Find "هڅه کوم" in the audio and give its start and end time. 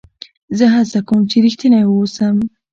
0.73-1.21